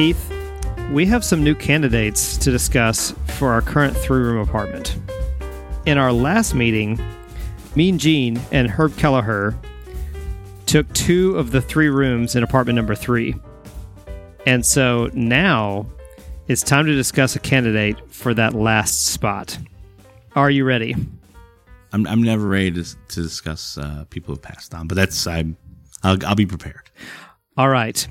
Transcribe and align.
Keith, 0.00 0.32
we 0.90 1.04
have 1.04 1.22
some 1.22 1.44
new 1.44 1.54
candidates 1.54 2.38
to 2.38 2.50
discuss 2.50 3.14
for 3.36 3.52
our 3.52 3.60
current 3.60 3.94
three 3.94 4.20
room 4.20 4.38
apartment. 4.38 4.96
In 5.84 5.98
our 5.98 6.10
last 6.10 6.54
meeting, 6.54 6.98
Mean 7.76 7.98
Gene 7.98 8.40
and 8.50 8.66
Herb 8.66 8.96
Kelleher 8.96 9.54
took 10.64 10.90
two 10.94 11.36
of 11.36 11.50
the 11.50 11.60
three 11.60 11.90
rooms 11.90 12.34
in 12.34 12.42
apartment 12.42 12.76
number 12.76 12.94
three. 12.94 13.34
And 14.46 14.64
so 14.64 15.10
now 15.12 15.84
it's 16.48 16.62
time 16.62 16.86
to 16.86 16.94
discuss 16.94 17.36
a 17.36 17.40
candidate 17.40 18.10
for 18.10 18.32
that 18.32 18.54
last 18.54 19.08
spot. 19.08 19.58
Are 20.34 20.50
you 20.50 20.64
ready? 20.64 20.96
I'm, 21.92 22.06
I'm 22.06 22.22
never 22.22 22.46
ready 22.46 22.70
to, 22.70 22.84
to 22.84 23.22
discuss 23.22 23.76
uh, 23.76 24.06
people 24.08 24.34
who've 24.34 24.40
passed 24.40 24.74
on, 24.74 24.88
but 24.88 24.94
that's 24.94 25.26
I'm 25.26 25.58
I'll, 26.02 26.16
I'll 26.24 26.34
be 26.36 26.46
prepared. 26.46 26.90
All 27.58 27.68
right. 27.68 28.08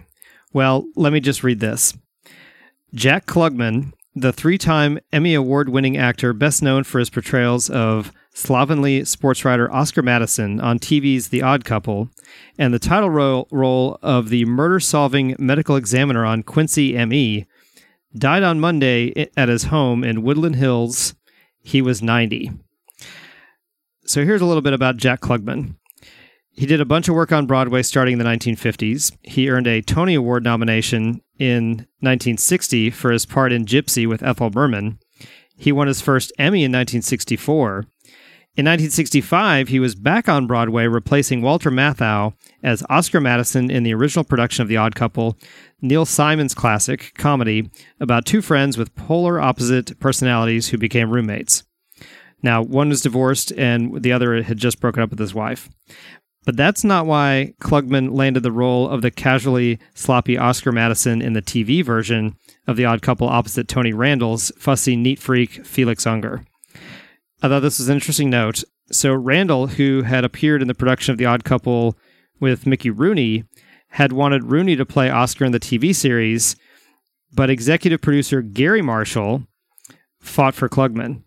Well, 0.51 0.87
let 0.95 1.13
me 1.13 1.19
just 1.19 1.43
read 1.43 1.59
this. 1.59 1.93
Jack 2.93 3.25
Klugman, 3.27 3.93
the 4.15 4.33
three-time 4.33 4.99
Emmy 5.13 5.35
Award-winning 5.35 5.95
actor, 5.95 6.33
best 6.33 6.63
known 6.63 6.83
for 6.83 6.99
his 6.99 7.09
portrayals 7.09 7.69
of 7.69 8.11
slovenly 8.33 9.05
sports 9.05 9.45
writer 9.45 9.71
Oscar 9.71 10.01
Madison 10.01 10.59
on 10.59 10.79
TV's 10.79 11.29
The 11.29 11.41
Odd 11.41 11.65
Couple, 11.65 12.09
and 12.57 12.73
the 12.73 12.79
title 12.79 13.09
role, 13.09 13.99
of 14.01 14.29
the 14.29 14.45
murder-solving 14.45 15.35
medical 15.37 15.75
examiner 15.75 16.25
on 16.25 16.43
Quincy 16.43 16.97
M.E., 16.97 17.45
died 18.15 18.41
on 18.41 18.59
Monday 18.59 19.29
at 19.37 19.49
his 19.49 19.65
home 19.65 20.03
in 20.03 20.23
Woodland 20.23 20.55
Hills. 20.55 21.13
He 21.61 21.81
was 21.81 22.01
90. 22.01 22.51
So 24.05 24.25
here's 24.25 24.41
a 24.41 24.45
little 24.45 24.63
bit 24.63 24.73
about 24.73 24.97
Jack 24.97 25.21
Klugman. 25.21 25.75
He 26.59 26.65
did 26.65 26.81
a 26.81 26.85
bunch 26.85 27.07
of 27.07 27.15
work 27.15 27.31
on 27.31 27.45
Broadway 27.45 27.83
starting 27.83 28.11
in 28.11 28.19
the 28.19 28.25
1950s. 28.25 29.15
He 29.23 29.49
earned 29.49 29.65
a 29.65 29.81
Tony 29.81 30.13
Award 30.13 30.43
nomination 30.43 31.21
in 31.37 31.87
1960 32.01 32.89
for 32.89 33.11
his 33.11 33.25
part 33.25 33.53
in 33.53 33.63
Gypsy 33.63 34.05
with 34.05 34.21
Ethel 34.21 34.51
Merman. 34.53 34.99
He 35.55 35.71
won 35.71 35.87
his 35.87 36.01
first 36.01 36.33
Emmy 36.37 36.65
in 36.65 36.71
1964. 36.73 37.85
In 38.57 38.65
1965, 38.65 39.69
he 39.69 39.79
was 39.79 39.95
back 39.95 40.27
on 40.27 40.47
Broadway 40.47 40.85
replacing 40.87 41.41
Walter 41.41 41.71
Matthau 41.71 42.33
as 42.61 42.83
Oscar 42.89 43.21
Madison 43.21 43.71
in 43.71 43.83
the 43.83 43.93
original 43.93 44.25
production 44.25 44.61
of 44.61 44.67
The 44.67 44.75
Odd 44.75 44.95
Couple, 44.95 45.37
Neil 45.81 46.05
Simon's 46.05 46.53
classic 46.53 47.13
comedy 47.17 47.71
about 48.01 48.25
two 48.25 48.41
friends 48.41 48.77
with 48.77 48.93
polar 48.95 49.39
opposite 49.39 49.97
personalities 50.01 50.67
who 50.67 50.77
became 50.77 51.09
roommates. 51.09 51.63
Now, 52.41 52.61
one 52.61 52.89
was 52.89 53.01
divorced 53.01 53.53
and 53.53 54.01
the 54.01 54.11
other 54.11 54.41
had 54.43 54.57
just 54.57 54.81
broken 54.81 55.01
up 55.01 55.09
with 55.09 55.19
his 55.19 55.33
wife. 55.33 55.69
But 56.45 56.55
that's 56.55 56.83
not 56.83 57.05
why 57.05 57.53
Klugman 57.61 58.15
landed 58.15 58.43
the 58.43 58.51
role 58.51 58.89
of 58.89 59.01
the 59.01 59.11
casually 59.11 59.77
sloppy 59.93 60.37
Oscar 60.37 60.71
Madison 60.71 61.21
in 61.21 61.33
the 61.33 61.41
TV 61.41 61.83
version 61.83 62.35
of 62.65 62.77
The 62.77 62.85
Odd 62.85 63.01
Couple 63.01 63.27
opposite 63.27 63.67
Tony 63.67 63.93
Randall's 63.93 64.51
fussy 64.57 64.95
neat 64.95 65.19
freak 65.19 65.65
Felix 65.65 66.07
Unger. 66.07 66.45
I 67.41 67.49
thought 67.49 67.59
this 67.59 67.79
was 67.79 67.89
an 67.89 67.95
interesting 67.95 68.29
note. 68.29 68.63
So, 68.91 69.13
Randall, 69.13 69.67
who 69.67 70.03
had 70.03 70.23
appeared 70.23 70.61
in 70.61 70.67
the 70.67 70.73
production 70.73 71.11
of 71.11 71.17
The 71.17 71.25
Odd 71.25 71.43
Couple 71.43 71.97
with 72.39 72.65
Mickey 72.65 72.89
Rooney, 72.89 73.43
had 73.89 74.13
wanted 74.13 74.51
Rooney 74.51 74.75
to 74.75 74.85
play 74.85 75.09
Oscar 75.09 75.45
in 75.45 75.51
the 75.51 75.59
TV 75.59 75.93
series, 75.93 76.55
but 77.31 77.49
executive 77.49 78.01
producer 78.01 78.41
Garry 78.41 78.81
Marshall 78.81 79.43
fought 80.19 80.55
for 80.55 80.69
Klugman. 80.69 81.23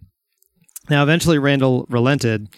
Now, 0.90 1.02
eventually, 1.02 1.38
Randall 1.38 1.86
relented, 1.88 2.48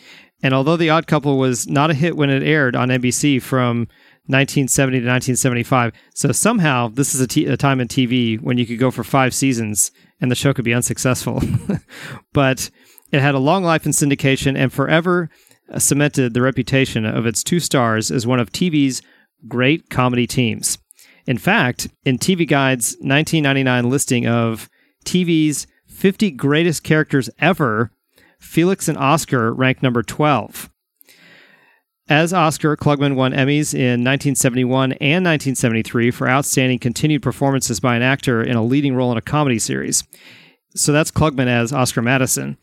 and 0.44 0.52
although 0.52 0.76
The 0.76 0.90
Odd 0.90 1.06
Couple 1.06 1.38
was 1.38 1.66
not 1.66 1.90
a 1.90 1.94
hit 1.94 2.18
when 2.18 2.28
it 2.28 2.42
aired 2.42 2.76
on 2.76 2.90
NBC 2.90 3.40
from 3.40 3.88
1970 4.26 5.00
to 5.00 5.06
1975, 5.06 5.92
so 6.14 6.32
somehow 6.32 6.88
this 6.88 7.14
is 7.14 7.22
a, 7.22 7.26
t- 7.26 7.46
a 7.46 7.56
time 7.56 7.80
in 7.80 7.88
TV 7.88 8.38
when 8.38 8.58
you 8.58 8.66
could 8.66 8.78
go 8.78 8.90
for 8.90 9.02
five 9.02 9.34
seasons 9.34 9.90
and 10.20 10.30
the 10.30 10.34
show 10.34 10.52
could 10.52 10.66
be 10.66 10.74
unsuccessful. 10.74 11.40
but 12.34 12.70
it 13.10 13.22
had 13.22 13.34
a 13.34 13.38
long 13.38 13.64
life 13.64 13.86
in 13.86 13.92
syndication 13.92 14.54
and 14.54 14.70
forever 14.70 15.30
uh, 15.72 15.78
cemented 15.78 16.34
the 16.34 16.42
reputation 16.42 17.06
of 17.06 17.24
its 17.24 17.42
two 17.42 17.58
stars 17.58 18.10
as 18.10 18.26
one 18.26 18.38
of 18.38 18.52
TV's 18.52 19.00
great 19.48 19.88
comedy 19.88 20.26
teams. 20.26 20.76
In 21.26 21.38
fact, 21.38 21.88
in 22.04 22.18
TV 22.18 22.46
Guide's 22.46 22.96
1999 23.00 23.88
listing 23.88 24.26
of 24.26 24.68
TV's 25.06 25.66
50 25.86 26.32
greatest 26.32 26.84
characters 26.84 27.30
ever, 27.38 27.92
Felix 28.44 28.88
and 28.88 28.98
Oscar 28.98 29.52
ranked 29.52 29.82
number 29.82 30.02
12. 30.02 30.70
As 32.08 32.34
Oscar, 32.34 32.76
Klugman 32.76 33.16
won 33.16 33.32
Emmys 33.32 33.72
in 33.72 34.04
1971 34.04 34.92
and 34.92 35.24
1973 35.24 36.10
for 36.10 36.28
outstanding 36.28 36.78
continued 36.78 37.22
performances 37.22 37.80
by 37.80 37.96
an 37.96 38.02
actor 38.02 38.42
in 38.42 38.56
a 38.56 38.62
leading 38.62 38.94
role 38.94 39.10
in 39.10 39.16
a 39.16 39.22
comedy 39.22 39.58
series. 39.58 40.04
So 40.76 40.92
that's 40.92 41.10
Klugman 41.10 41.46
as 41.46 41.72
Oscar 41.72 42.02
Madison. 42.02 42.58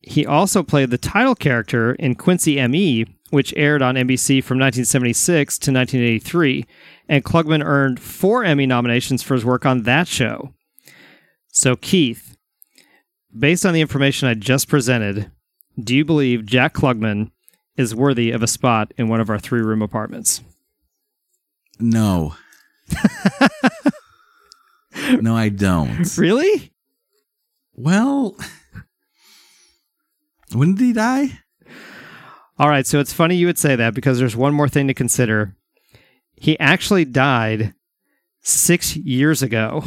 He 0.00 0.24
also 0.24 0.62
played 0.62 0.90
the 0.90 0.98
title 0.98 1.34
character 1.34 1.92
in 1.94 2.14
Quincy 2.14 2.58
M.E., 2.58 3.04
which 3.28 3.52
aired 3.56 3.82
on 3.82 3.96
NBC 3.96 4.42
from 4.42 4.58
1976 4.58 5.58
to 5.58 5.70
1983, 5.70 6.66
and 7.08 7.24
Klugman 7.24 7.62
earned 7.62 8.00
four 8.00 8.44
Emmy 8.44 8.66
nominations 8.66 9.22
for 9.22 9.34
his 9.34 9.44
work 9.44 9.66
on 9.66 9.82
that 9.82 10.08
show. 10.08 10.54
So, 11.52 11.76
Keith, 11.76 12.36
based 13.36 13.64
on 13.64 13.74
the 13.74 13.80
information 13.80 14.28
I 14.28 14.34
just 14.34 14.68
presented, 14.68 15.30
do 15.78 15.94
you 15.94 16.04
believe 16.04 16.46
Jack 16.46 16.74
Klugman 16.74 17.30
is 17.76 17.94
worthy 17.94 18.30
of 18.30 18.42
a 18.42 18.46
spot 18.46 18.92
in 18.98 19.08
one 19.08 19.20
of 19.20 19.30
our 19.30 19.38
three 19.38 19.62
room 19.62 19.82
apartments? 19.82 20.42
No. 21.78 22.34
no, 25.20 25.36
I 25.36 25.48
don't. 25.48 26.16
Really? 26.18 26.72
Well, 27.74 28.36
when 30.52 30.74
did 30.74 30.84
he 30.84 30.92
die? 30.92 31.40
All 32.58 32.68
right, 32.68 32.86
so 32.86 33.00
it's 33.00 33.12
funny 33.12 33.36
you 33.36 33.46
would 33.46 33.58
say 33.58 33.76
that 33.76 33.94
because 33.94 34.18
there's 34.18 34.36
one 34.36 34.52
more 34.52 34.68
thing 34.68 34.86
to 34.88 34.94
consider. 34.94 35.56
He 36.36 36.58
actually 36.58 37.06
died 37.06 37.72
six 38.42 38.96
years 38.96 39.42
ago, 39.42 39.82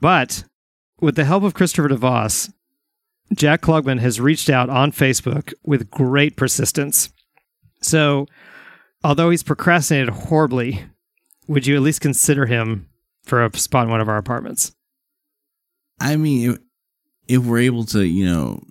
but 0.00 0.44
with 1.00 1.16
the 1.16 1.24
help 1.24 1.42
of 1.42 1.54
Christopher 1.54 1.88
DeVos, 1.88 2.52
Jack 3.32 3.62
Klugman 3.62 4.00
has 4.00 4.20
reached 4.20 4.50
out 4.50 4.68
on 4.68 4.92
Facebook 4.92 5.52
with 5.64 5.90
great 5.90 6.36
persistence. 6.36 7.10
So, 7.80 8.26
although 9.02 9.30
he's 9.30 9.42
procrastinated 9.42 10.10
horribly, 10.10 10.84
would 11.46 11.66
you 11.66 11.76
at 11.76 11.82
least 11.82 12.00
consider 12.00 12.46
him 12.46 12.88
for 13.22 13.44
a 13.44 13.56
spot 13.56 13.84
in 13.84 13.90
one 13.90 14.00
of 14.00 14.08
our 14.08 14.16
apartments? 14.16 14.74
I 16.00 16.16
mean, 16.16 16.50
if, 16.50 16.58
if 17.28 17.44
we're 17.44 17.58
able 17.58 17.84
to, 17.86 18.04
you 18.04 18.26
know, 18.26 18.62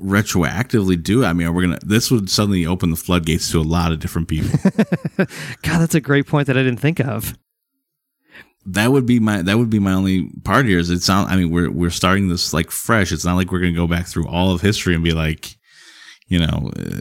retroactively 0.00 1.00
do 1.02 1.22
it, 1.22 1.26
I 1.26 1.32
mean, 1.32 1.52
we're 1.54 1.62
gonna. 1.62 1.78
This 1.84 2.10
would 2.10 2.30
suddenly 2.30 2.66
open 2.66 2.90
the 2.90 2.96
floodgates 2.96 3.50
to 3.52 3.60
a 3.60 3.62
lot 3.62 3.92
of 3.92 4.00
different 4.00 4.28
people. 4.28 4.58
God, 5.16 5.78
that's 5.78 5.94
a 5.94 6.00
great 6.00 6.26
point 6.26 6.46
that 6.46 6.56
I 6.56 6.62
didn't 6.62 6.80
think 6.80 7.00
of. 7.00 7.36
That 8.66 8.92
would 8.92 9.06
be 9.06 9.20
my 9.20 9.42
that 9.42 9.58
would 9.58 9.70
be 9.70 9.78
my 9.78 9.92
only 9.92 10.30
part 10.44 10.66
here. 10.66 10.78
Is 10.78 10.90
it's 10.90 11.08
not. 11.08 11.30
I 11.30 11.36
mean, 11.36 11.50
we're 11.50 11.70
we're 11.70 11.90
starting 11.90 12.28
this 12.28 12.52
like 12.52 12.70
fresh. 12.70 13.10
It's 13.10 13.24
not 13.24 13.36
like 13.36 13.50
we're 13.50 13.60
gonna 13.60 13.72
go 13.72 13.86
back 13.86 14.06
through 14.06 14.28
all 14.28 14.52
of 14.52 14.60
history 14.60 14.94
and 14.94 15.02
be 15.02 15.12
like, 15.12 15.56
you 16.28 16.38
know, 16.38 16.70
uh, 16.76 17.00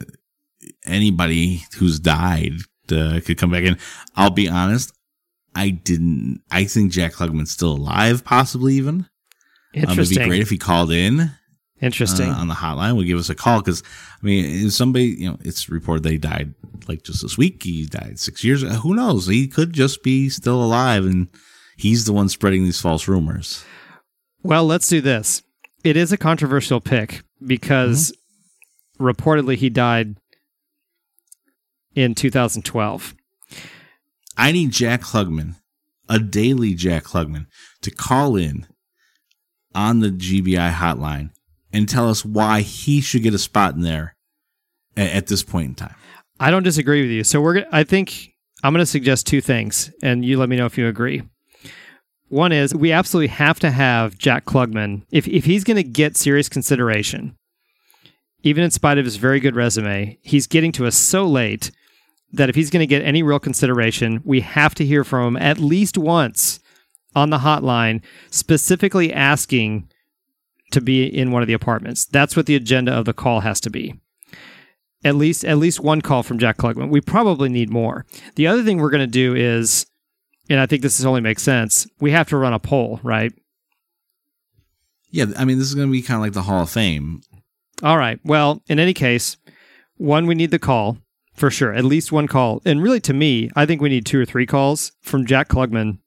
anybody 0.85 1.63
who's 1.77 1.99
died 1.99 2.53
uh, 2.91 3.19
could 3.25 3.37
come 3.37 3.51
back 3.51 3.63
in. 3.63 3.77
I'll 4.15 4.29
be 4.29 4.49
honest. 4.49 4.93
I 5.55 5.69
didn't. 5.71 6.41
I 6.51 6.63
think 6.65 6.91
Jack 6.91 7.13
Klugman's 7.13 7.51
still 7.51 7.73
alive, 7.73 8.23
possibly 8.23 8.75
even. 8.75 9.07
Um, 9.75 9.99
it'd 9.99 10.09
be 10.09 10.15
great 10.15 10.41
if 10.41 10.49
he 10.49 10.57
called 10.57 10.91
in. 10.91 11.31
Interesting. 11.81 12.29
Uh, 12.29 12.35
on 12.35 12.47
the 12.47 12.55
hotline, 12.55 12.95
would 12.97 13.07
give 13.07 13.19
us 13.19 13.29
a 13.29 13.35
call 13.35 13.59
because 13.59 13.83
I 14.21 14.25
mean, 14.25 14.65
if 14.65 14.73
somebody, 14.73 15.15
you 15.19 15.29
know, 15.29 15.37
it's 15.41 15.69
reported 15.69 16.03
they 16.03 16.17
died 16.17 16.53
like 16.87 17.03
just 17.03 17.21
this 17.21 17.37
week. 17.37 17.63
He 17.63 17.85
died 17.85 18.19
six 18.19 18.43
years. 18.43 18.63
ago. 18.63 18.73
Who 18.73 18.95
knows? 18.95 19.27
He 19.27 19.47
could 19.47 19.73
just 19.73 20.03
be 20.03 20.29
still 20.29 20.61
alive, 20.61 21.05
and 21.05 21.29
he's 21.79 22.05
the 22.05 22.13
one 22.13 22.29
spreading 22.29 22.63
these 22.63 22.81
false 22.81 23.07
rumors. 23.07 23.63
Well, 24.43 24.65
let's 24.65 24.87
do 24.87 25.01
this. 25.01 25.41
It 25.83 25.95
is 25.95 26.11
a 26.11 26.17
controversial 26.17 26.81
pick 26.81 27.23
because 27.45 28.11
mm-hmm. 28.99 29.07
reportedly 29.07 29.55
he 29.55 29.69
died 29.69 30.17
in 31.95 32.15
2012. 32.15 33.15
I 34.37 34.51
need 34.51 34.71
Jack 34.71 35.01
Klugman, 35.01 35.55
a 36.07 36.19
daily 36.19 36.73
Jack 36.73 37.03
Klugman, 37.03 37.47
to 37.81 37.91
call 37.91 38.35
in 38.35 38.67
on 39.75 39.99
the 39.99 40.09
GBI 40.09 40.73
hotline 40.73 41.31
and 41.71 41.87
tell 41.87 42.09
us 42.09 42.25
why 42.25 42.61
he 42.61 43.01
should 43.01 43.23
get 43.23 43.33
a 43.33 43.39
spot 43.39 43.75
in 43.75 43.81
there 43.81 44.15
at, 44.97 45.11
at 45.11 45.27
this 45.27 45.43
point 45.43 45.67
in 45.67 45.75
time. 45.75 45.95
I 46.39 46.51
don't 46.51 46.63
disagree 46.63 47.01
with 47.01 47.11
you. 47.11 47.23
So 47.23 47.41
we're 47.41 47.65
I 47.71 47.83
think 47.83 48.33
I'm 48.63 48.73
going 48.73 48.81
to 48.81 48.85
suggest 48.85 49.27
two 49.27 49.41
things 49.41 49.91
and 50.01 50.25
you 50.25 50.37
let 50.37 50.49
me 50.49 50.55
know 50.55 50.65
if 50.65 50.77
you 50.77 50.87
agree. 50.87 51.23
One 52.29 52.51
is 52.51 52.75
we 52.75 52.91
absolutely 52.91 53.27
have 53.27 53.59
to 53.59 53.71
have 53.71 54.17
Jack 54.17 54.45
Klugman 54.45 55.03
if 55.11 55.27
if 55.27 55.45
he's 55.45 55.63
going 55.63 55.77
to 55.77 55.83
get 55.83 56.15
serious 56.15 56.47
consideration. 56.47 57.35
Even 58.43 58.63
in 58.63 58.71
spite 58.71 58.97
of 58.97 59.05
his 59.05 59.17
very 59.17 59.39
good 59.39 59.55
resume, 59.55 60.17
he's 60.21 60.47
getting 60.47 60.71
to 60.71 60.85
us 60.85 60.95
so 60.95 61.25
late 61.25 61.71
that 62.31 62.47
if 62.47 62.55
he's 62.55 62.69
going 62.69 62.81
to 62.81 62.87
get 62.87 63.03
any 63.03 63.23
real 63.23 63.39
consideration, 63.39 64.21
we 64.23 64.41
have 64.41 64.75
to 64.75 64.85
hear 64.85 65.03
from 65.03 65.35
him 65.35 65.41
at 65.41 65.57
least 65.57 65.97
once 65.97 66.59
on 67.15 67.31
the 67.31 67.39
hotline 67.39 68.01
specifically 68.29 69.11
asking 69.11 69.89
to 70.71 70.79
be 70.79 71.05
in 71.05 71.31
one 71.31 71.41
of 71.41 71.47
the 71.47 71.53
apartments. 71.53 72.05
That's 72.05 72.35
what 72.35 72.45
the 72.45 72.55
agenda 72.55 72.93
of 72.93 73.05
the 73.05 73.13
call 73.13 73.41
has 73.41 73.59
to 73.61 73.69
be. 73.69 73.99
At 75.03 75.15
least 75.15 75.45
at 75.45 75.57
least 75.57 75.79
one 75.79 76.01
call 76.01 76.23
from 76.23 76.39
Jack 76.39 76.57
Klugman. 76.57 76.89
We 76.89 77.01
probably 77.01 77.49
need 77.49 77.69
more. 77.69 78.05
The 78.35 78.47
other 78.47 78.63
thing 78.63 78.77
we're 78.77 78.89
going 78.89 78.99
to 78.99 79.07
do 79.07 79.33
is 79.33 79.85
and 80.49 80.59
I 80.59 80.65
think 80.65 80.81
this 80.81 81.03
only 81.03 81.21
makes 81.21 81.43
sense. 81.43 81.87
We 81.99 82.11
have 82.11 82.27
to 82.29 82.37
run 82.37 82.53
a 82.53 82.59
poll, 82.59 82.99
right? 83.03 83.31
Yeah, 85.11 85.25
I 85.37 85.45
mean, 85.45 85.57
this 85.57 85.67
is 85.67 85.75
going 85.75 85.87
to 85.87 85.91
be 85.91 86.01
kind 86.01 86.17
of 86.17 86.21
like 86.21 86.33
the 86.33 86.43
Hall 86.43 86.63
of 86.63 86.69
Fame. 86.69 87.21
All 87.81 87.97
right. 87.97 88.19
Well, 88.23 88.61
in 88.67 88.79
any 88.79 88.93
case, 88.93 89.37
one, 89.97 90.27
we 90.27 90.35
need 90.35 90.51
the 90.51 90.59
call 90.59 90.97
for 91.33 91.49
sure, 91.49 91.73
at 91.73 91.85
least 91.85 92.11
one 92.11 92.27
call. 92.27 92.61
And 92.65 92.83
really, 92.83 92.99
to 93.01 93.13
me, 93.13 93.49
I 93.55 93.65
think 93.65 93.81
we 93.81 93.89
need 93.89 94.05
two 94.05 94.19
or 94.19 94.25
three 94.25 94.45
calls 94.45 94.91
from 95.01 95.25
Jack 95.25 95.47
Klugman 95.47 95.99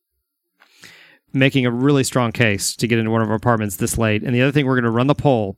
making 1.33 1.65
a 1.65 1.71
really 1.71 2.05
strong 2.05 2.31
case 2.31 2.77
to 2.77 2.87
get 2.87 2.99
into 2.99 3.11
one 3.11 3.23
of 3.23 3.31
our 3.31 3.37
apartments 3.37 3.77
this 3.77 3.97
late. 3.97 4.23
And 4.23 4.35
the 4.35 4.43
other 4.43 4.53
thing, 4.53 4.67
we're 4.67 4.77
going 4.77 4.85
to 4.85 4.91
run 4.91 5.07
the 5.07 5.15
poll 5.15 5.57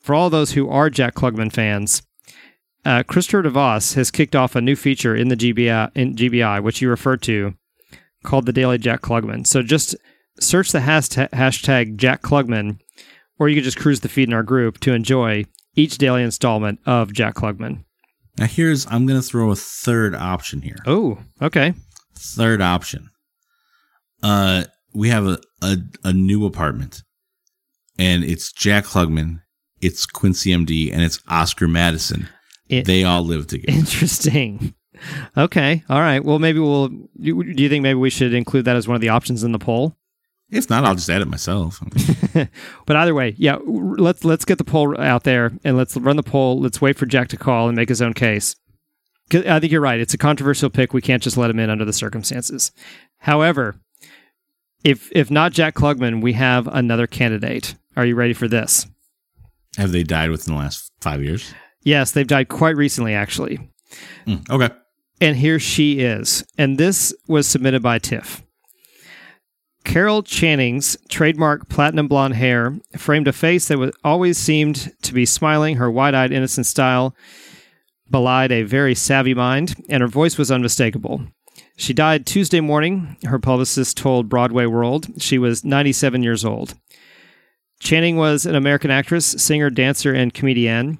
for 0.00 0.14
all 0.14 0.30
those 0.30 0.52
who 0.52 0.68
are 0.68 0.88
Jack 0.88 1.14
Klugman 1.14 1.52
fans. 1.52 2.02
Uh, 2.84 3.02
Christopher 3.02 3.42
DeVos 3.42 3.94
has 3.94 4.10
kicked 4.10 4.36
off 4.36 4.54
a 4.54 4.60
new 4.60 4.76
feature 4.76 5.14
in 5.14 5.28
the 5.28 5.36
GBI, 5.36 5.90
in 5.94 6.14
GBI, 6.14 6.62
which 6.62 6.80
you 6.80 6.88
referred 6.88 7.20
to, 7.22 7.54
called 8.24 8.46
the 8.46 8.52
Daily 8.52 8.78
Jack 8.78 9.00
Klugman. 9.00 9.46
So 9.46 9.62
just 9.62 9.96
search 10.38 10.72
the 10.72 10.80
hashtag, 10.80 11.30
hashtag 11.30 11.96
Jack 11.96 12.22
Klugman, 12.22 12.80
or 13.38 13.48
you 13.48 13.56
can 13.56 13.64
just 13.64 13.78
cruise 13.78 14.00
the 14.00 14.08
feed 14.08 14.28
in 14.28 14.34
our 14.34 14.42
group 14.42 14.80
to 14.80 14.92
enjoy 14.92 15.44
each 15.74 15.98
daily 15.98 16.22
installment 16.22 16.80
of 16.86 17.12
Jack 17.12 17.34
Klugman. 17.34 17.84
Now, 18.38 18.46
here's 18.46 18.86
I'm 18.86 19.06
going 19.06 19.20
to 19.20 19.26
throw 19.26 19.50
a 19.50 19.56
third 19.56 20.14
option 20.14 20.62
here. 20.62 20.78
Oh, 20.86 21.18
okay. 21.42 21.74
Third 22.14 22.60
option. 22.60 23.10
Uh, 24.22 24.64
we 24.94 25.08
have 25.08 25.26
a, 25.26 25.38
a, 25.62 25.76
a 26.04 26.12
new 26.12 26.44
apartment, 26.46 27.02
and 27.98 28.24
it's 28.24 28.52
Jack 28.52 28.84
Klugman, 28.84 29.40
it's 29.80 30.04
Quincy 30.04 30.50
MD, 30.50 30.92
and 30.92 31.02
it's 31.02 31.20
Oscar 31.28 31.68
Madison. 31.68 32.28
It, 32.68 32.84
they 32.84 33.04
all 33.04 33.22
live 33.22 33.46
together. 33.46 33.76
Interesting. 33.76 34.74
Okay. 35.36 35.82
All 35.88 36.00
right. 36.00 36.24
Well, 36.24 36.38
maybe 36.38 36.58
we'll. 36.58 36.88
Do 36.88 37.06
you 37.20 37.68
think 37.68 37.82
maybe 37.82 37.98
we 37.98 38.10
should 38.10 38.34
include 38.34 38.64
that 38.66 38.76
as 38.76 38.88
one 38.88 38.94
of 38.94 39.00
the 39.00 39.08
options 39.08 39.44
in 39.44 39.52
the 39.52 39.58
poll? 39.58 39.96
If 40.50 40.68
not, 40.68 40.84
I'll 40.84 40.96
just 40.96 41.08
add 41.08 41.22
it 41.22 41.28
myself. 41.28 41.80
but 42.86 42.96
either 42.96 43.14
way, 43.14 43.34
yeah, 43.38 43.58
let's 43.64 44.24
let's 44.24 44.44
get 44.44 44.58
the 44.58 44.64
poll 44.64 45.00
out 45.00 45.22
there 45.22 45.52
and 45.62 45.76
let's 45.76 45.96
run 45.96 46.16
the 46.16 46.22
poll. 46.22 46.60
Let's 46.60 46.80
wait 46.80 46.96
for 46.96 47.06
Jack 47.06 47.28
to 47.28 47.36
call 47.36 47.68
and 47.68 47.76
make 47.76 47.88
his 47.88 48.02
own 48.02 48.14
case. 48.14 48.56
I 49.32 49.60
think 49.60 49.70
you're 49.70 49.80
right. 49.80 50.00
It's 50.00 50.14
a 50.14 50.18
controversial 50.18 50.70
pick. 50.70 50.92
We 50.92 51.00
can't 51.00 51.22
just 51.22 51.36
let 51.36 51.50
him 51.50 51.60
in 51.60 51.70
under 51.70 51.84
the 51.84 51.92
circumstances. 51.92 52.72
However, 53.18 53.76
if 54.82 55.10
if 55.12 55.30
not 55.30 55.52
Jack 55.52 55.74
Klugman, 55.74 56.20
we 56.20 56.32
have 56.32 56.66
another 56.66 57.06
candidate. 57.06 57.76
Are 57.96 58.04
you 58.04 58.16
ready 58.16 58.32
for 58.32 58.48
this? 58.48 58.86
Have 59.76 59.92
they 59.92 60.02
died 60.02 60.30
within 60.30 60.54
the 60.54 60.58
last 60.58 60.90
five 61.00 61.22
years? 61.22 61.54
Yes, 61.82 62.10
they've 62.10 62.26
died 62.26 62.48
quite 62.48 62.76
recently, 62.76 63.14
actually. 63.14 63.70
Mm, 64.26 64.48
okay. 64.50 64.74
And 65.20 65.36
here 65.36 65.58
she 65.58 66.00
is. 66.00 66.44
And 66.56 66.78
this 66.78 67.14
was 67.28 67.46
submitted 67.46 67.82
by 67.82 67.98
Tiff. 67.98 68.42
Carol 69.84 70.22
Channing's 70.22 70.96
trademark 71.08 71.68
platinum 71.68 72.06
blonde 72.06 72.34
hair 72.34 72.78
framed 72.96 73.28
a 73.28 73.32
face 73.32 73.68
that 73.68 73.92
always 74.04 74.38
seemed 74.38 74.92
to 75.02 75.14
be 75.14 75.24
smiling. 75.26 75.76
Her 75.76 75.90
wide 75.90 76.14
eyed, 76.14 76.32
innocent 76.32 76.66
style 76.66 77.14
belied 78.10 78.52
a 78.52 78.62
very 78.62 78.94
savvy 78.94 79.34
mind, 79.34 79.74
and 79.88 80.00
her 80.00 80.08
voice 80.08 80.36
was 80.36 80.50
unmistakable. 80.50 81.22
She 81.76 81.94
died 81.94 82.26
Tuesday 82.26 82.60
morning, 82.60 83.16
her 83.24 83.38
publicist 83.38 83.96
told 83.96 84.28
Broadway 84.28 84.66
World. 84.66 85.22
She 85.22 85.38
was 85.38 85.64
97 85.64 86.22
years 86.22 86.44
old. 86.44 86.74
Channing 87.80 88.16
was 88.16 88.44
an 88.44 88.54
American 88.54 88.90
actress, 88.90 89.24
singer, 89.24 89.70
dancer, 89.70 90.12
and 90.12 90.34
comedian. 90.34 90.98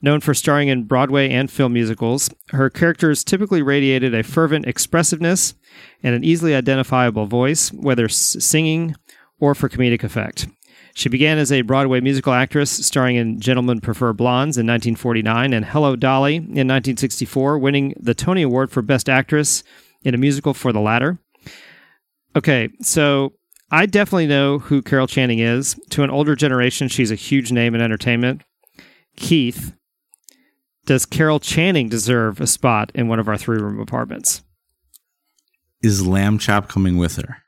Known 0.00 0.20
for 0.20 0.32
starring 0.32 0.68
in 0.68 0.84
Broadway 0.84 1.30
and 1.30 1.50
film 1.50 1.72
musicals, 1.72 2.30
her 2.50 2.70
characters 2.70 3.24
typically 3.24 3.62
radiated 3.62 4.14
a 4.14 4.22
fervent 4.22 4.66
expressiveness 4.66 5.54
and 6.04 6.14
an 6.14 6.22
easily 6.22 6.54
identifiable 6.54 7.26
voice, 7.26 7.72
whether 7.72 8.08
singing 8.08 8.94
or 9.40 9.56
for 9.56 9.68
comedic 9.68 10.04
effect. 10.04 10.46
She 10.94 11.08
began 11.08 11.38
as 11.38 11.50
a 11.50 11.62
Broadway 11.62 12.00
musical 12.00 12.32
actress, 12.32 12.70
starring 12.70 13.16
in 13.16 13.40
Gentlemen 13.40 13.80
Prefer 13.80 14.12
Blondes 14.12 14.56
in 14.56 14.66
1949 14.66 15.52
and 15.52 15.64
Hello 15.64 15.96
Dolly 15.96 16.36
in 16.36 16.42
1964, 16.44 17.58
winning 17.58 17.94
the 18.00 18.14
Tony 18.14 18.42
Award 18.42 18.70
for 18.70 18.82
Best 18.82 19.08
Actress 19.08 19.62
in 20.02 20.14
a 20.14 20.18
musical 20.18 20.54
for 20.54 20.72
the 20.72 20.80
latter. 20.80 21.18
Okay, 22.36 22.68
so 22.80 23.32
I 23.70 23.86
definitely 23.86 24.26
know 24.26 24.58
who 24.58 24.82
Carol 24.82 25.06
Channing 25.06 25.40
is. 25.40 25.78
To 25.90 26.02
an 26.02 26.10
older 26.10 26.34
generation, 26.34 26.88
she's 26.88 27.10
a 27.10 27.16
huge 27.16 27.52
name 27.52 27.74
in 27.74 27.80
entertainment. 27.80 28.42
Keith, 29.16 29.74
does 30.88 31.04
Carol 31.04 31.38
Channing 31.38 31.90
deserve 31.90 32.40
a 32.40 32.46
spot 32.46 32.90
in 32.94 33.08
one 33.08 33.20
of 33.20 33.28
our 33.28 33.36
three 33.36 33.58
room 33.58 33.78
apartments? 33.78 34.42
Is 35.82 36.06
Lamb 36.06 36.38
Chop 36.38 36.66
coming 36.66 36.96
with 36.96 37.16
her? 37.16 37.42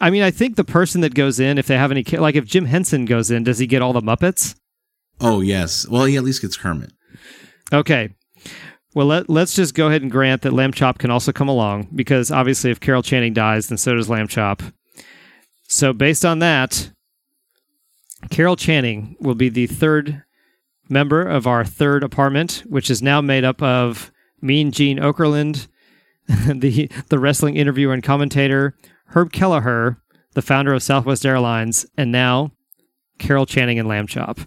I 0.00 0.08
mean, 0.08 0.22
I 0.22 0.30
think 0.30 0.56
the 0.56 0.64
person 0.64 1.02
that 1.02 1.14
goes 1.14 1.38
in, 1.38 1.58
if 1.58 1.66
they 1.66 1.76
have 1.76 1.90
any, 1.90 2.02
like 2.02 2.36
if 2.36 2.46
Jim 2.46 2.64
Henson 2.64 3.04
goes 3.04 3.30
in, 3.30 3.44
does 3.44 3.58
he 3.58 3.66
get 3.66 3.82
all 3.82 3.92
the 3.92 4.00
Muppets? 4.00 4.54
Oh, 5.20 5.42
yes. 5.42 5.86
Well, 5.86 6.06
he 6.06 6.16
at 6.16 6.24
least 6.24 6.40
gets 6.40 6.56
Kermit. 6.56 6.90
Okay. 7.70 8.08
Well, 8.94 9.06
let, 9.08 9.28
let's 9.28 9.54
just 9.54 9.74
go 9.74 9.88
ahead 9.88 10.00
and 10.00 10.10
grant 10.10 10.40
that 10.42 10.54
Lamb 10.54 10.72
Chop 10.72 10.96
can 10.96 11.10
also 11.10 11.32
come 11.32 11.48
along 11.48 11.88
because 11.94 12.30
obviously, 12.30 12.70
if 12.70 12.80
Carol 12.80 13.02
Channing 13.02 13.34
dies, 13.34 13.68
then 13.68 13.76
so 13.76 13.94
does 13.94 14.08
Lamb 14.08 14.26
Chop. 14.26 14.62
So, 15.68 15.92
based 15.92 16.24
on 16.24 16.38
that, 16.38 16.90
Carol 18.30 18.56
Channing 18.56 19.16
will 19.20 19.34
be 19.34 19.50
the 19.50 19.66
third 19.66 20.23
member 20.88 21.22
of 21.22 21.46
our 21.46 21.64
third 21.64 22.02
apartment, 22.02 22.62
which 22.66 22.90
is 22.90 23.02
now 23.02 23.20
made 23.20 23.44
up 23.44 23.62
of 23.62 24.12
Mean 24.40 24.70
Gene 24.70 24.98
Okerlund, 24.98 25.68
the 26.28 26.90
the 27.08 27.18
wrestling 27.18 27.56
interviewer 27.56 27.92
and 27.92 28.02
commentator, 28.02 28.76
Herb 29.06 29.32
Kelleher, 29.32 29.98
the 30.32 30.42
founder 30.42 30.72
of 30.72 30.82
Southwest 30.82 31.24
Airlines, 31.24 31.86
and 31.96 32.12
now 32.12 32.52
Carol 33.18 33.46
Channing 33.46 33.78
and 33.78 33.88
Lamb 33.88 34.06
Chop. 34.06 34.40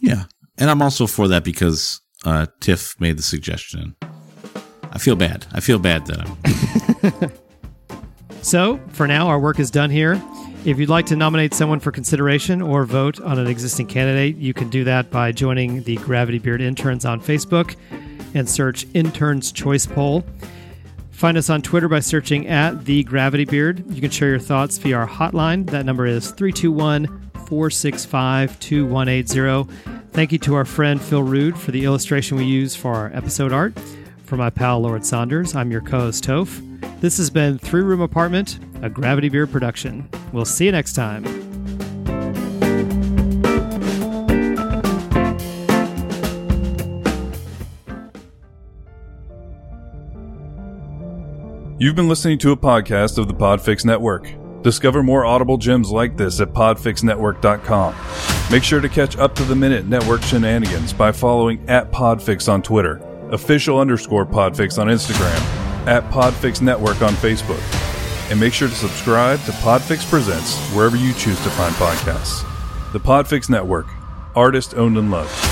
Yeah, 0.00 0.24
and 0.58 0.70
I'm 0.70 0.82
also 0.82 1.06
for 1.06 1.28
that 1.28 1.44
because 1.44 2.00
uh, 2.24 2.46
Tiff 2.60 2.98
made 3.00 3.18
the 3.18 3.22
suggestion. 3.22 3.96
I 4.92 4.98
feel 4.98 5.16
bad. 5.16 5.46
I 5.52 5.60
feel 5.60 5.78
bad 5.78 6.06
that 6.06 6.20
I'm. 6.20 7.30
so 8.44 8.78
for 8.88 9.06
now, 9.06 9.28
our 9.28 9.38
work 9.38 9.58
is 9.58 9.70
done 9.70 9.90
here. 9.90 10.22
If 10.64 10.78
you'd 10.78 10.88
like 10.88 11.06
to 11.06 11.16
nominate 11.16 11.52
someone 11.52 11.80
for 11.80 11.92
consideration 11.92 12.62
or 12.62 12.84
vote 12.84 13.20
on 13.20 13.38
an 13.38 13.46
existing 13.46 13.86
candidate, 13.86 14.36
you 14.36 14.54
can 14.54 14.70
do 14.70 14.84
that 14.84 15.10
by 15.10 15.32
joining 15.32 15.82
the 15.82 15.96
Gravity 15.96 16.38
Beard 16.38 16.60
Interns 16.60 17.04
on 17.04 17.20
Facebook 17.20 17.76
and 18.34 18.48
search 18.48 18.86
Interns 18.94 19.52
Choice 19.52 19.86
Poll. 19.86 20.24
Find 21.10 21.36
us 21.36 21.48
on 21.48 21.62
Twitter 21.62 21.88
by 21.88 22.00
searching 22.00 22.48
at 22.48 22.84
The 22.84 23.04
Gravity 23.04 23.44
Beard. 23.44 23.84
You 23.94 24.00
can 24.00 24.10
share 24.10 24.30
your 24.30 24.38
thoughts 24.38 24.78
via 24.78 24.96
our 24.96 25.08
hotline. 25.08 25.68
That 25.70 25.86
number 25.86 26.06
is 26.06 26.30
321 26.32 27.06
465 27.46 28.58
2180. 28.58 29.72
Thank 30.12 30.32
you 30.32 30.38
to 30.38 30.54
our 30.54 30.64
friend 30.64 31.00
Phil 31.00 31.22
Rude 31.22 31.58
for 31.58 31.72
the 31.72 31.84
illustration 31.84 32.36
we 32.36 32.44
use 32.44 32.74
for 32.74 32.94
our 32.94 33.10
episode 33.14 33.52
art. 33.52 33.78
For 34.24 34.36
my 34.36 34.50
pal 34.50 34.80
Lord 34.80 35.04
Saunders, 35.04 35.54
I'm 35.54 35.70
your 35.70 35.82
co 35.82 36.00
host 36.00 36.24
Toph. 36.24 36.73
This 37.00 37.18
has 37.18 37.30
been 37.30 37.58
Three 37.58 37.82
Room 37.82 38.00
Apartment, 38.00 38.58
a 38.82 38.88
Gravity 38.88 39.28
Beard 39.28 39.52
production. 39.52 40.08
We'll 40.32 40.44
see 40.44 40.66
you 40.66 40.72
next 40.72 40.94
time. 40.94 41.24
You've 51.76 51.96
been 51.96 52.08
listening 52.08 52.38
to 52.38 52.52
a 52.52 52.56
podcast 52.56 53.18
of 53.18 53.28
the 53.28 53.34
Podfix 53.34 53.84
Network. 53.84 54.32
Discover 54.62 55.02
more 55.02 55.26
audible 55.26 55.58
gems 55.58 55.90
like 55.90 56.16
this 56.16 56.40
at 56.40 56.54
podfixnetwork.com. 56.54 57.94
Make 58.50 58.62
sure 58.62 58.80
to 58.80 58.88
catch 58.88 59.18
up 59.18 59.34
to 59.34 59.44
the 59.44 59.54
minute 59.54 59.86
network 59.86 60.22
shenanigans 60.22 60.94
by 60.94 61.12
following 61.12 61.68
at 61.68 61.92
Podfix 61.92 62.50
on 62.50 62.62
Twitter, 62.62 62.96
official 63.30 63.78
underscore 63.78 64.24
Podfix 64.24 64.78
on 64.78 64.86
Instagram, 64.86 65.63
at 65.86 66.04
Podfix 66.10 66.60
Network 66.60 67.02
on 67.02 67.14
Facebook. 67.14 67.62
And 68.30 68.40
make 68.40 68.52
sure 68.52 68.68
to 68.68 68.74
subscribe 68.74 69.40
to 69.44 69.52
Podfix 69.52 70.08
Presents 70.08 70.56
wherever 70.74 70.96
you 70.96 71.12
choose 71.12 71.42
to 71.42 71.50
find 71.50 71.74
podcasts. 71.74 72.44
The 72.92 73.00
Podfix 73.00 73.50
Network, 73.50 73.86
artist 74.34 74.74
owned 74.74 74.96
and 74.96 75.10
loved. 75.10 75.43